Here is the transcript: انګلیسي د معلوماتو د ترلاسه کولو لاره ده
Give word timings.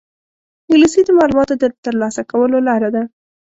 انګلیسي 0.69 1.01
د 1.05 1.09
معلوماتو 1.17 1.53
د 1.61 1.63
ترلاسه 1.85 2.21
کولو 2.31 2.57
لاره 2.67 2.89
ده 2.95 3.03